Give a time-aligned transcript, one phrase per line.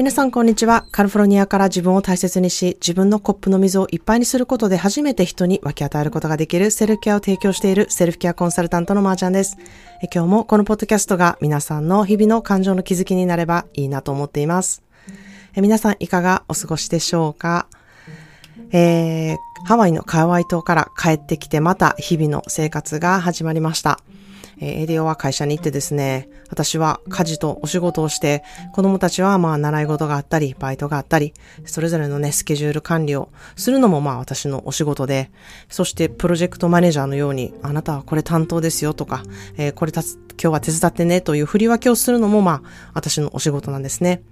[0.00, 0.86] 皆さんこんにちは。
[0.92, 9.58] カリフォルニアから自分を大切にし、自分のコップの水をいっぱいにすることで初めて人に分け与えることができるセルフケアを提供しているセルフケアコンサルタントのまーちゃんです。
[10.10, 14.82] 今日もこのポッドキャストが皆さんの日々の感情の気づきになればいいなと思っています。
[15.54, 17.66] 皆さんいかがお過ごしでしょうか？
[18.72, 19.36] えー、
[19.66, 24.00] ハワイのカワイ島から帰ってきてまた日々の生活が始まりました。
[24.60, 35.30] えー、エディオは会社に行ってですね、私は家事とお仕事をして、子供たちはまあ習い事があったり、バイトがあったり、それぞれのね、スケジュール管理をするのもまあ私のお仕事で、
[35.68, 39.22] そしてプロジェクトマネージャーのように、あなたはこれ担当ですよとか、
[39.56, 44.22] えー、これたつ、今日は手伝ってねという振り分けをするのもまあ私のお仕事なんですね。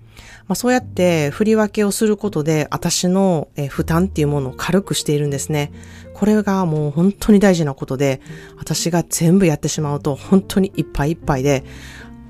[0.48, 5.72] まあ、そうやって振り分けをすることで、私の負担っていうものを軽くしているんですね。
[6.18, 8.20] これがもう本当に大事なことで、
[8.58, 11.64] 私が全部やってしまうと本当にいっぱいいっぱいで、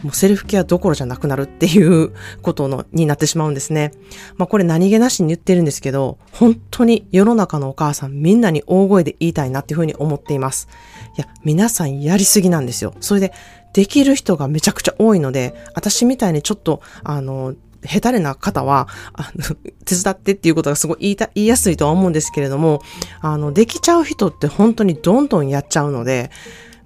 [0.02, 3.92] もうセルフケアどころじゃなくなるっていうことの、になってしまうんですね。
[4.36, 10.68] まあこれ何気なしに言ってるんですけど、本当に世の中のお母さんみんなに大声で言いたいなっていうふうに思っています。
[11.16, 12.94] いや、皆さんやりすぎなんですよ。
[13.00, 13.32] それで、
[13.72, 17.54] できる人がめちゃくちゃ多いので、私みたいにちょっと、あの、
[17.88, 22.82] 下手れな方は、あの、手伝ってっていうことがすごい言いた、言いやすいとは思うんですけれども、
[23.20, 26.30] あの、できちゃう人って本当にどんどんやっちゃうので、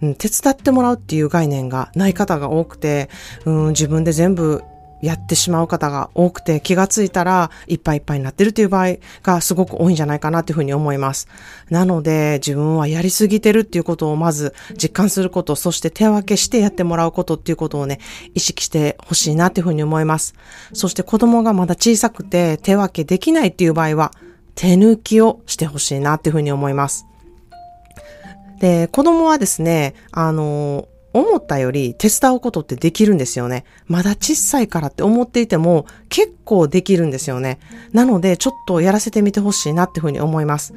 [0.00, 3.08] うん、手伝ってもらうっていう概念がない方が多くて、
[3.45, 4.62] うん、自分で全部
[5.03, 11.28] やってしまう方が多くて気がついたらいっぱいいっぱいになってるという場合がすごく多いんじゃないかなというふうに思います。
[11.70, 17.98] なので自分はやりすぎてるっていうことをまず実感すること、そして手分けしてやってもらうことっていうことをね、
[18.34, 20.34] 意識してほしいなというふうに思います。
[20.73, 24.12] そして子供がまだ小さくて手分けできないっていう場合は
[24.55, 27.06] 手抜きをしてほしいなというふうに思います。
[28.61, 33.64] で、子供はですね、あの、思ったより手伝うことってできるんですよね。
[33.86, 37.58] まだ小さいからって思っていても結構できるんですよね。
[37.92, 40.74] なのでちょっとやらせてみてほしいなっていうふうに思います。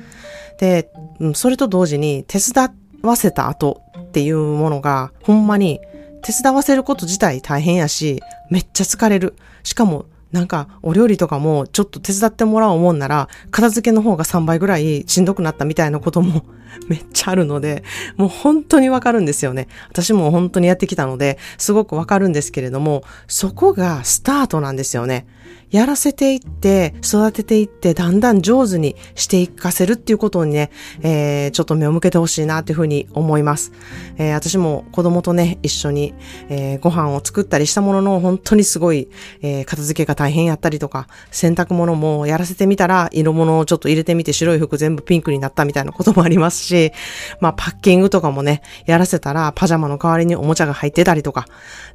[0.59, 0.91] で、
[1.33, 2.69] それと同時に手伝
[3.01, 5.79] わせた後っていうものがほんまに
[6.23, 9.35] 手伝わせること自体大変やし、めっちゃ疲れる。
[9.63, 16.43] しかもなんか、お料理とかもちょっと手伝ってもらおうもんなら、片付けの方が3倍ぐらいしんどくなったみたいなことも
[16.89, 17.83] めっちゃあるので、
[18.17, 19.67] もう本当にわかるんですよね。
[19.89, 25.25] 私も本当にやってきたので、すごくわかるんですけれども、そこがスタートなんですよね。
[25.71, 30.71] やらせていって、育てていって、だんだん上手にしていかせるっていうことにね、
[31.01, 33.71] えー、ちょっと目を向けてほしいなというふうに思います。
[34.17, 36.13] えー、私も子供とね、一緒に、
[36.49, 39.09] えー、ご飯を作ったりしたものの、本当にすごい、
[39.41, 46.91] えー、片付けが大変やったりとか、洗濯物もやらせてみたら、色物をちょっと入れてみて白い服全部ピンクになったみたいなこともありますし、
[47.39, 51.45] まあ、パッキングとかもね、やらせたら、パジャマの代わりにおもちゃが入ってたりとか、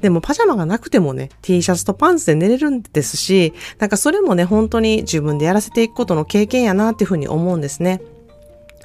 [0.00, 8.00] でもパジャマがなくてもね、T シャツとパンツで寝れるんですし、なんかそれもね、本当に自分でやらせていくことの経験やなっていうふうに思うんですね。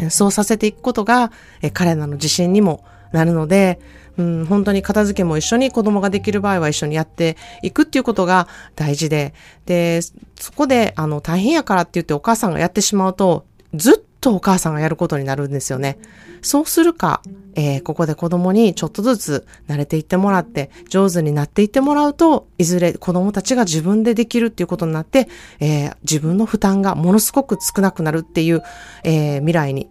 [0.09, 1.31] そうさせていくことが、
[1.62, 3.79] え彼らの自信にもなるので、
[4.17, 9.33] うん、本当に片付けも一緒に子供ができる場合は一緒にやっていくっていうことが大事で、
[9.66, 15.97] で、そこで、あの、大変やからって言ってお母さんがやってしまうと、ずっとお母さんがやることになるんですよね。
[16.41, 17.21] そうするか、
[17.55, 25.27] えー、ここで子供にちょっとずつ慣れていってもらって、上手になっていってもらうと、いずれ子供たちが自分でできるっていうことになって、
[25.59, 28.63] えー、自分の負担がものすごく少なくなるっていう、
[29.03, 29.89] えー、未来に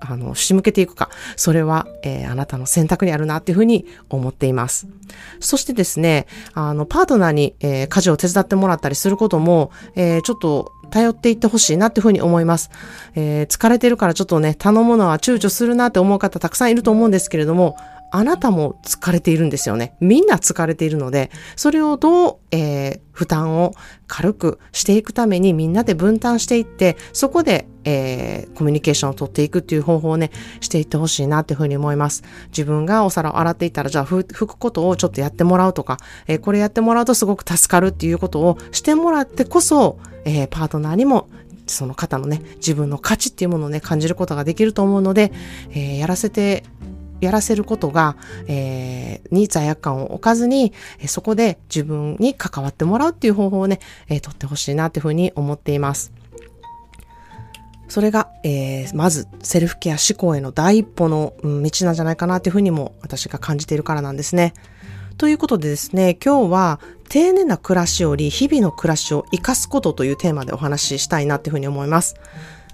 [0.00, 4.86] あの、仕向けていくか、それは、えー、あなたの選択にあるなっていうふうに思っています。
[5.40, 12.70] そしてですね、あの、パートナーに、えー、家事を手伝ってもらったりすることも、えー、ちょっと頼っていってほしいなっていうふうに思います。
[13.14, 17.76] えー、疲れてるからちょっとね、頼むのは躊躇するなって思う方たくさんいると思うんですけれども、
[18.14, 19.96] あなたも疲れているんですよね。
[19.98, 23.72] みんな疲れているので、それをどう、えー、負担を
[24.06, 30.30] 軽くしていくためにみんなで分担していって、そこで、えー、コミュニケーションを取っていくっていう方法をね、
[30.60, 32.22] していってほしいなっていうふうに思います。
[32.48, 35.96] 自分がお皿を洗っていったら、じゃあ拭くことをちょっとやってもらうとか、
[36.26, 41.30] えー、これやってもらうとすごく助かるっていうことをしてもらってこそ、えー、パートナーにも
[41.66, 45.32] その方のね、自分の価値っていうものをね、感じることができると思うので、
[45.70, 46.64] えー、やらせて
[47.22, 48.16] やらせることが、
[48.48, 53.78] えー、に罪悪感を置かずに、えそこで自分に関わってもらうっていう方法をね、
[54.08, 56.12] えー、取ってほしいなっていうふうに思っています。
[57.88, 64.54] それが、えー、まず、セルフケア思考への第一歩の、うん、道なんじゃないかなっていうふうにも私が感じているからなんですね。
[65.18, 72.16] ということでですね、今日は丁寧な暮らしより日々の暮らしを活かすことというテーマでお話ししたいなっていうふうに思います。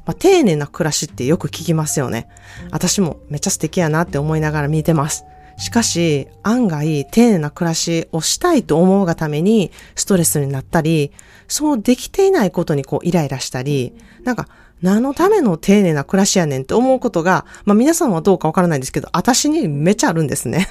[0.08, 2.28] まあ、丁寧な暮らしってよく聞きますよね。
[2.70, 5.26] 私もめっちゃ素敵やなって思いながら見てます。
[5.58, 11.12] しかし、案外、丁寧な暮らしをしたいと思うがために、ストレスになったり、
[11.46, 13.92] そうできていないことにこう、イライラしたり、
[14.24, 14.48] なんか、
[14.80, 20.68] 何のための丁寧な暮らしやねんって思うことが、まあ皆さんはどうかわからないんですけど、私にめちゃあるんですね。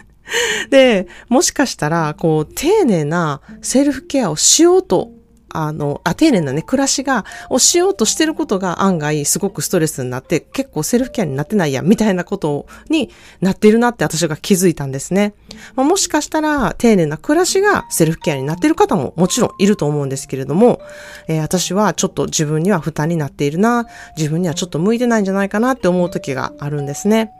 [0.71, 5.11] で、もしかしたら、こう、丁寧なセルフケアをしようと
[5.49, 13.09] あの、あ、丁寧なね、暮らしが、をしようとしてることが案外すごくストレスになって、結構セルフケアになってないや、みたいなことに
[13.41, 15.33] なってるなって私が気づいたんですね。
[15.75, 20.81] まあ、もしかしたら、丁寧な暮らしがセルフケアになってる方ももちろんいると思うんですけれども、
[21.27, 27.31] えー、私はちょっと自分には負担になっているな、自分にはちょっと向いてないんじゃないかなって思う時があるんですね。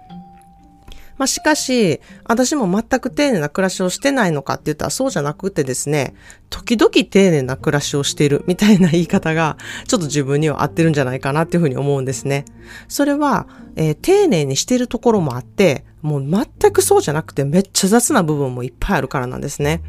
[1.18, 6.14] まあ、しかし、私も全く丁寧な暮らしをしてないのかって言ったらそうじゃなくてですね、
[6.50, 12.46] 時々丁寧な暮らしをしているみたいな言い方が、ちょっと自分には合ってるんじゃないかなっていうふうに思うんですね。
[12.88, 19.82] それは、えー、丁寧にしているところもあって、もう全くそうじゃなくてめっちゃ雑な部分もいっぱいあるからなんですね。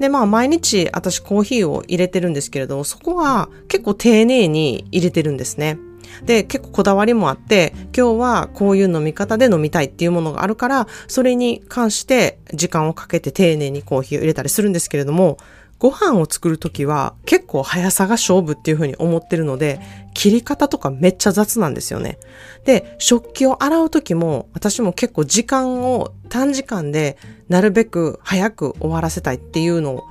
[0.00, 5.78] で、まあ毎日私コーヒーを入れてるんですけれど、そこは結構丁寧に入れてるんですね。
[6.24, 15.38] で、結構こだわりもあって、今日はこういう飲み方で飲みたいっていうものがあるから、それに関して時間をかけて丁寧にコーヒーを入れたりするんですけれども、
[15.82, 19.80] ご飯を作るときは結構速さが勝負っていうふうに思ってるので、
[20.14, 22.20] 切り方とかめっちゃ雑なんですよね。
[22.64, 27.16] で、食器を洗うときも私も結構時間を短時間で
[27.48, 30.04] なるべく早く終わらせたいっていうの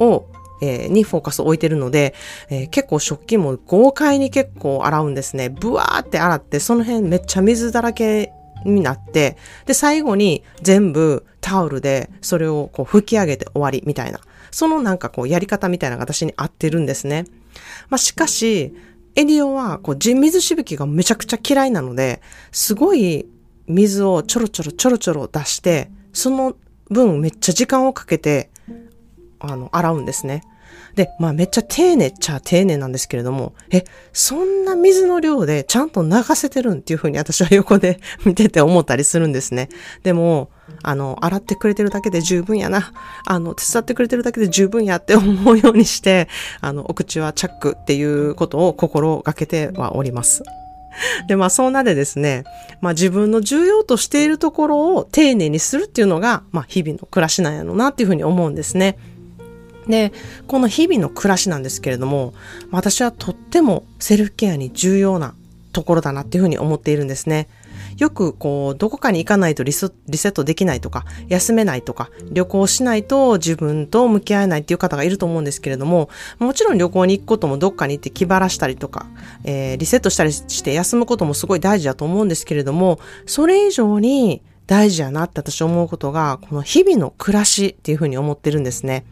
[0.00, 0.26] を
[0.60, 2.14] えー、にフォーカスを置いてるので、
[2.50, 5.48] えー、結構食器も豪快に結構洗うんですね。
[5.48, 8.32] ブワーって洗って、その辺めっちゃ水だらけ
[8.64, 9.36] になって、
[9.66, 14.20] で、最後に全部タオルでそれをこう拭き上げて終わりみたいな。
[14.50, 17.24] そのなんかこうやり方みたいなのが私に合ってるんですね。
[17.88, 18.74] まあ、しかし、
[19.16, 22.20] エディオはこう水しぶきがめちゃくちゃ嫌いなので、
[22.52, 23.26] すごい
[23.66, 26.56] 水をちょろちょろちょろちょろ出して、その
[26.88, 28.50] 分めっちゃ時間をかけて、
[29.50, 30.42] あの、洗うんですね。
[30.94, 39.68] で、まあめっちゃ丁寧っちゃ丁寧なんですけれども、え、そんな水の量でちゃんと流せてるんっていうふうに私は横で 見てて思ったりするんですね。
[40.02, 40.50] でも、
[40.82, 42.92] あの、洗ってくれてるだけで十分やな。
[43.26, 46.28] あの、手伝ってくれてるだけで十分やって思うようにして、
[46.60, 50.42] あの、お口はチャックっていうことを心がけてはおります。
[51.26, 52.44] で、まあ、そんなでですね、
[52.80, 58.96] まあ、自分の重要としているところを丁寧にするっていうのが、まあ、日々の暮らしなんやろうなっていうふうに思うんですね。
[59.86, 60.12] で、
[60.46, 62.34] この日々の暮らしなんですけれども、
[62.70, 65.34] 私はとってもセルフケアに重要な
[65.72, 67.48] ところだなっていうふうに思っているんですね。
[67.98, 76.08] よくこう、どこかに行かないとリセットできないとか、休めないとか、旅行しないと自分と向き合えないっていう方がいると思うんですけれども、
[76.38, 79.06] もちろん旅行に行くこともどっかに行って気晴らしたりとか、
[79.44, 89.04] えー、リセットしたりして休むこともすごい大事だと思うんですけれども、それ以上に大事やなって私思うことが、この日々の暮らしっていうふうに思ってるんですね。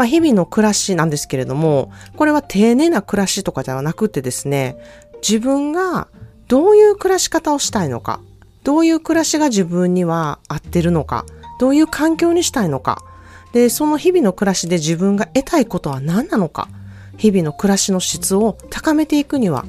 [0.00, 4.78] まあ、日々の暮らしなんですけれども、これは丁寧な暮らしとかではなくてですね、
[5.20, 6.08] 自分が
[6.48, 8.18] どういう暮らし方をしたいのか、
[8.64, 11.26] どういう暮らしが自分には合ってるのか、
[11.58, 13.04] どういう環境にしたいのか、
[13.52, 16.70] で、その日々の暮らしで自分が得たいことは何なのか、
[17.18, 19.66] 日々の暮らしの質を高めていくには、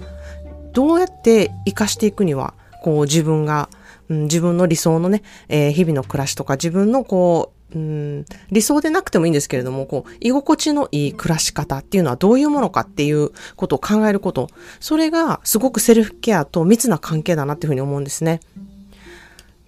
[0.71, 3.67] どうやって活かしていくには、こう自分が、
[4.07, 14.49] うん、自分の理想のね、えー、日々の暮らしとか自分のこう、うん、理想でなくてもいいんですけれども、こう、居心地のいい暮らし方っていうのはどういうものかっていうことを考えること。
[14.79, 18.41] それがすごくセルフケアと密な関係だなっていうふうに思うんですね。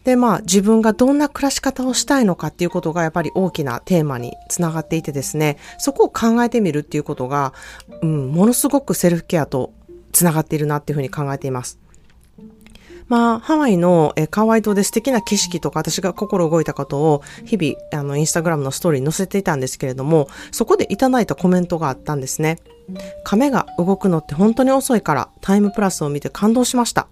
[0.04, 7.54] で、まあ、自分がどんな暮らし方をしたいのかっていうことがやっぱり大きなテーマにつながっていてですね、そこを考えてみるっていうことが、
[8.02, 9.74] うん、ものすごくセルフケアと
[10.12, 11.80] つながっているなっていうふうに考えています。
[13.14, 22.58] まあ、ハワイの、えカワイ島で素敵な景色とか私が心動いたことを日々、あの、インスタグラムのストーリーに載せていたんですけれども、そこでいただいたコメントがあったんですね。
[23.24, 27.08] 亀が動くのって本当に遅いからタイムプラスを見て感動しました。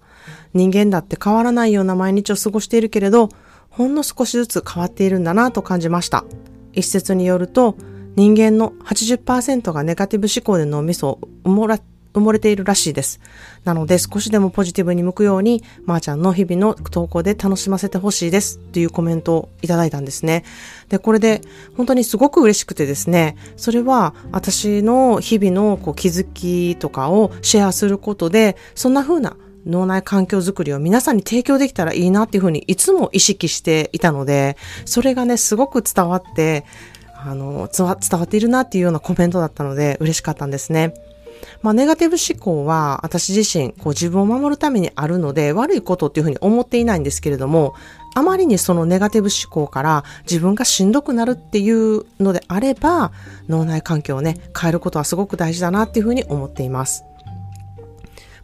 [0.56, 3.30] 人間だって変わらないような毎日を過ごしているけれど、
[3.70, 6.26] ほんの少しずつ変わっているんだなと感じました。
[6.74, 7.76] 一説によると、
[8.16, 11.80] 人間の80%がネガティブ思考で脳みそを埋もら
[12.14, 13.20] 埋もれているらしいです。
[13.64, 20.44] なので少しでもポジティブに向くように、まー、あ、ちゃんの日々の投稿で楽しませてほしいですというコメントをいただいたんですね。
[20.90, 21.42] で、これで
[21.78, 36.66] 本当にすごく嬉しくてですね、それは私の日々のこう気づきとかをシェアすることで、そんな風な脳内環境づくりを皆さんに提供できたらいいなっていうふうにいつも意識していたので、それがね、すごく伝わって、
[37.14, 40.94] あの、伝わっているなっていうようなコメントだったので嬉しかったんですね。
[41.62, 47.74] まあ、ネガティブ思考は私自身、こう自分を守るためにあるので、悪いことっていうふうに思っていないんですけれども、
[48.14, 53.12] あまりにそのネガティブ思考から自分がしんどくなるっていうのであれば、
[53.48, 57.04] 脳内環境をね、変えることはすごく大事だなっていうふうに思っています。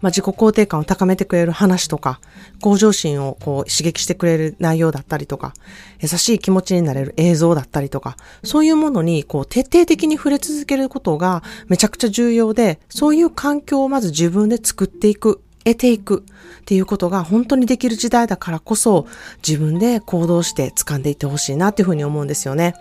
[0.02, 2.20] まあ、自己肯定感を高めてくれる話とか、
[2.62, 5.54] 向上心をこう刺激してくれる内容だったりとか、
[6.00, 16.24] 優しい気持ちになれる映像だったりとか、そういうものにこう徹底的に触れ続けることがめちゃくちゃ重要で、そういう環境をまず自分で作っていく、得ていく
[16.62, 19.08] っていうことが本当にできる時代だからこそ、
[19.46, 22.74] 自分で行動して掴んでいってほしいなっていうふうに思うんですよね。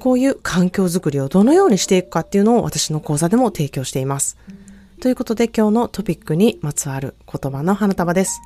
[0.00, 4.38] こういう環境づくりをどのようにしていくかっていうのを私の講座でも提供しています。
[5.00, 8.42] ということで今日のトピックにまつわる言葉の花束です。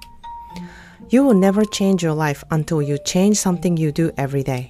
[1.11, 4.68] You will never change your life until you change something you do every day.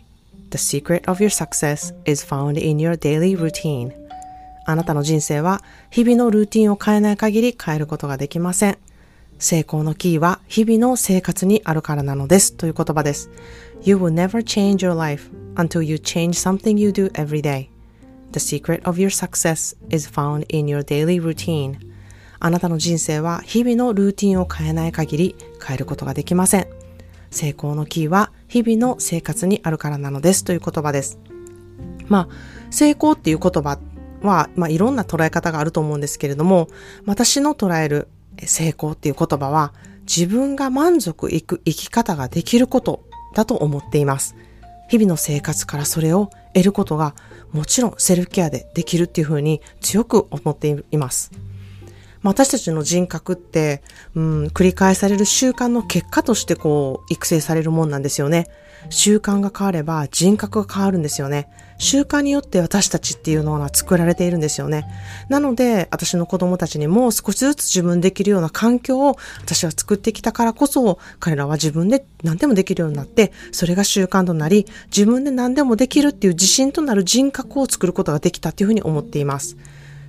[0.49, 3.93] The secret of your success is found in your daily routine.
[4.65, 8.79] あなたの人生は日々のルーティンを変えない限り変えることができません。
[9.39, 13.29] 成功のキーは日々の生活にあるからなのですという言葉です。
[13.83, 17.74] You will never change your life until you change something you do every day.
[18.35, 21.77] The secret of your success is found in your daily routine.
[22.41, 26.67] あなたの人生は日々のルーティンを変えない限り変えることができません。
[27.31, 31.21] 成功のキーは日々の生活にあるからなのですという言葉です。
[32.09, 33.79] まあ、成功っていう言葉
[34.21, 36.67] は、まあ、いろんな捉え方があると思うんですけれども、
[37.07, 38.09] 私の捉える
[38.45, 39.73] 成功っていう言葉は、
[40.09, 43.05] 自分が満足いく生き方ができること
[43.37, 44.35] だと思っています。
[44.91, 47.15] 日々の生活からそれを得ることが
[47.53, 51.31] もちろんセルフケアでできるっていうふうに強く思っています。
[52.23, 53.83] 私たちの人格って、
[54.15, 58.49] うん、繰り返される習慣の結果としてこう、育成されるもんなんですよね。
[58.89, 61.49] 習慣が変われば人格が変わるんですよね。
[61.79, 64.87] 習慣によって私たちっていうのは作られているんですよね。
[65.29, 79.57] なので、私の子供たちにも少しずつ自分できるような環境を私は作ってきたからこそ、彼らは自分で何でもできるようになって、それが習慣となり、自分で何でもできるっていう自信となる人格を作ることができたっていうふうに思っています。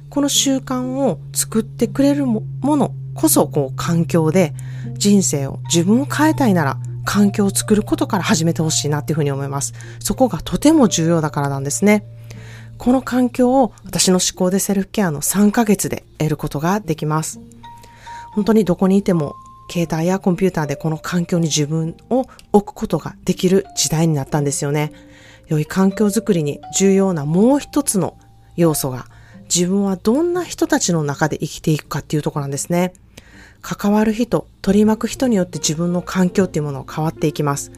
[0.10, 4.54] この習慣を作ってくれるものこそ、こう、環境で
[4.94, 9.74] 人生を自分を変えたいなら、環境を作ることから始めてほしいなっていうふうに思います。
[10.00, 12.04] そこがとても重要だからなんですね。
[12.78, 17.40] この環境を私の思考でセルフケアの3ヶ月で得ることができます。
[18.34, 19.36] 本当にどこにいても
[19.72, 24.92] 携帯やコンピューターでこの環境に自分を置くことができる時代になったんですよね。
[25.48, 28.18] 良い環境づくりに重要なもう一つの
[28.56, 29.06] 要素が
[29.44, 32.94] 自分はどんな人たちの中で生きていくかっていうところなんですね。
[33.66, 37.72] 関わる人、取り巻く人によって自分の環境っていうものが変わっていきます。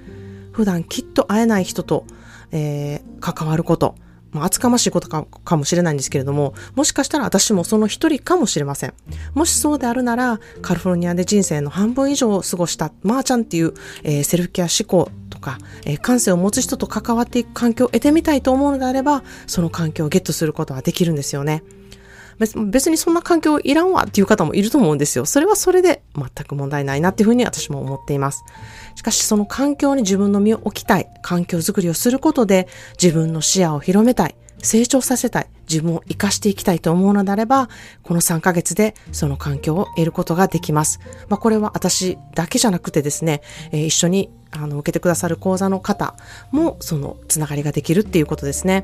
[0.51, 2.05] 普段きっと会えない人と、
[2.51, 3.95] えー、関わること、
[4.31, 8.93] まあ、厚かましいことかかもしれないんですけれども、もしかしたら私もその一人かもしれません。
[9.33, 21.63] もしそうであるなら、カリフォルニアで人生の半分以上を過ごしたマーちゃんっていう、えー、セルフケア思考とか、えー、感性を持つ人と関わっていく環境を得てみたいと思うのであれば、その環境をゲットすることはできるんですよね。
[22.39, 25.25] 別にそんな環境いらんわっていう方もいると思うんですよ。
[25.25, 28.43] それはそれで全く問題ないなっていうふうに私も思っています。
[28.95, 32.67] しかしその環境に自分の身を置きたい、環境づくりをすることで
[33.01, 37.69] 自分の視野を広めたい、成長させたい、自分を活かしていきたいと思うのであれば、
[38.03, 40.99] この3ヶ月でその環境を得ることができます。
[41.29, 43.41] まあ、これは私だけじゃなくてですね、
[43.71, 46.15] えー、一緒にあの受けてくださる講座の方
[46.51, 48.83] もそのつながりができるっていうことですね。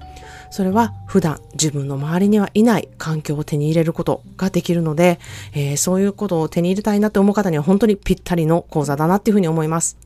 [0.51, 5.19] それは普段自分の周りにはいない環境を手に入れることができるので、
[5.53, 9.97] えー、そういうことを手に入れたいなって思う方には本当にぴったりの講座だなっていうふうに思います。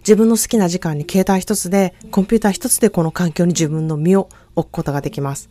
[0.00, 5.48] 自分の好きな時間に携帯一つで、コンピューター一つでこの環境に自分の身を置くことができます。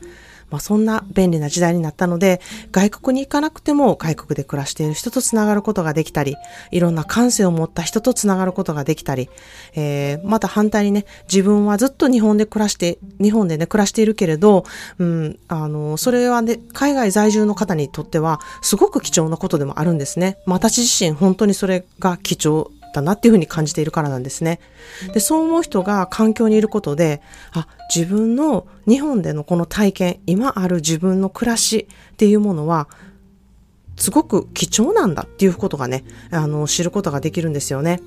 [0.51, 2.41] まあ、そんな便利な時代になったので、
[2.71, 6.35] 外国に行かなくても外国で暮らしている人とつながることができたり、
[6.71, 9.29] いろんな感性を持った人とつながることができたり、
[9.73, 14.65] えー、また反対にね、自分はずっと日本で暮らして、日本でね、暮らしているけれど、
[14.99, 20.37] うん、あの、それはね、海外在住の方にとっては、すごく貴重なことでもあるんですね。
[20.45, 24.59] まあ私自身、本当にそれが貴重だなっていうふうに感じているからなんですね。
[25.13, 27.21] で、そう思う人が環境にいることで、
[27.53, 32.87] あ、自分の日本でのこの体験、今ある自分の暮らしっていうものは、
[33.97, 38.01] すごく貴重なんだっていうことがね、あの、知ることができるんですよね。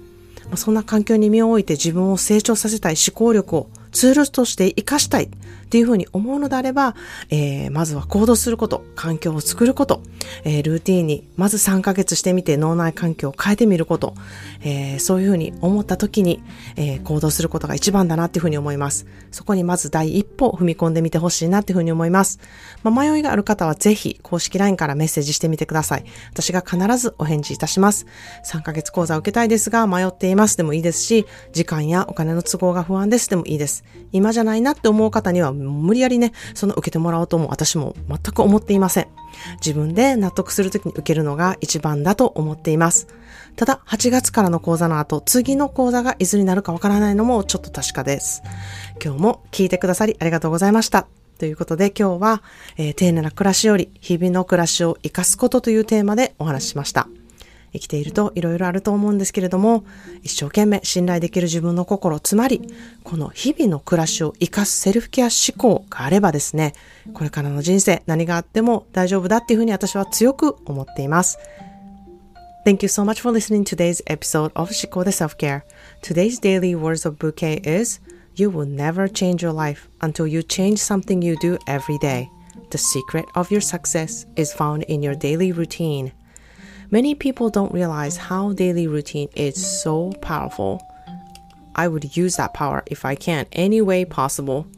[0.57, 5.29] そんな環境に身を置いて自分を成長させたい思考力をツールとして活かしたいっ
[5.75, 6.95] ていうふうに思うのであれば、
[7.31, 10.03] えー、まずは行動すること、環境を作ること、
[10.45, 14.15] えー、ルーティンにまず3ヶ月してみて脳内環境を変えてみること、
[14.61, 16.45] えー、そういうふうに思った時に、
[16.77, 19.07] えー、行動することが一番だなっていうふうに思います。
[19.33, 22.39] そこにまず第一歩踏み込んでみてほしいなっていうふうに思います。
[22.85, 26.05] まあ、迷いがある方はぜひ公式 LINE からメッセージしてみてください。
[26.31, 28.07] 私が必ずお返事いたします。
[28.47, 33.83] 3ヶ月講座を受けたいですが迷っていますでもいいですし、時間やお金の都合が不安ですでもいいです。
[34.13, 39.09] 今じゃないなって思う方には無理やりね、その受けてもらおうとも私も全く思っていません。
[39.65, 43.09] 自分で納得するときに受けるのが一番だと思っています。
[43.57, 48.43] ただ、8月からの講座の後、次の講座がいつになるかわからないのもちょっと確かです。
[49.05, 51.07] 今日も聞いてくださりありがとうございました。
[51.39, 52.43] ということで今日は、
[52.77, 57.09] えー、丁寧な暮らしより日々の暮らしを活かすことというテーマでお話ししました。
[57.75, 59.85] 生きていると色々あると思うんですけれども、
[60.23, 62.63] 一生懸命信頼できる自分の心、つまり、
[63.03, 66.73] この日々の暮らしを活かすセルフケア思考があればですね、
[67.13, 71.39] これからの人生何があっても大丈夫だっていうふうに私は強く思っています。
[72.65, 75.63] Thank you so much for listening to today's episode of 思考で Self-Care.
[76.01, 78.01] Today's daily words of bouquet is
[78.37, 82.31] You will never change your life until you change something you do every day.
[82.71, 86.13] The secret of your success is found in your daily routine.
[86.95, 90.81] Many people don't realize how daily routine is so powerful.
[91.75, 94.69] I would use that power if I can, any way possible.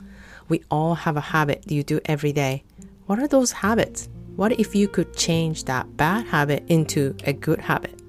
[0.49, 2.65] We all have a habit you do every day.
[3.05, 4.09] What are those habits?
[4.35, 8.01] What if you could change that bad habit into a good habit?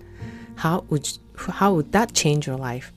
[0.55, 2.93] How would how would that change your life?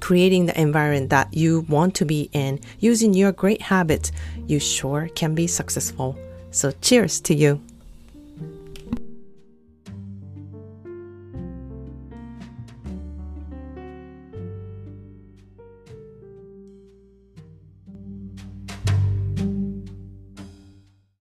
[0.00, 4.10] Creating the environment that you want to be in using your great habits,
[4.46, 6.16] you sure can be successful.
[6.50, 7.60] So cheers to you.